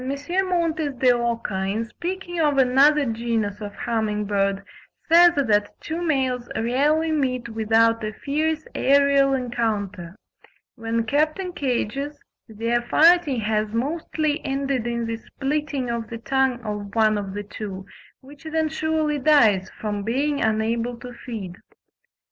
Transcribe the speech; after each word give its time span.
Montes 0.03 0.95
de 0.97 1.11
Oca, 1.11 1.59
in 1.67 1.85
speaking 1.85 2.41
or 2.41 2.59
another 2.59 3.05
genus 3.05 3.61
of 3.61 3.75
humming 3.75 4.25
bird, 4.25 4.63
says 5.07 5.33
that 5.35 5.79
two 5.79 6.01
males 6.01 6.49
rarely 6.55 7.11
meet 7.11 7.49
without 7.49 8.03
a 8.03 8.11
fierce 8.11 8.65
aerial 8.73 9.35
encounter: 9.35 10.15
when 10.73 11.03
kept 11.03 11.37
in 11.37 11.53
cages 11.53 12.19
"their 12.47 12.81
fighting 12.81 13.41
has 13.41 13.75
mostly 13.75 14.43
ended 14.43 14.87
in 14.87 15.05
the 15.05 15.17
splitting 15.17 15.91
of 15.91 16.09
the 16.09 16.17
tongue 16.17 16.59
of 16.61 16.95
one 16.95 17.15
of 17.15 17.35
the 17.35 17.43
two, 17.43 17.85
which 18.21 18.43
then 18.45 18.69
surely 18.69 19.19
dies 19.19 19.69
from 19.79 20.01
being 20.01 20.41
unable 20.43 20.97
to 20.97 21.13
feed." 21.13 21.57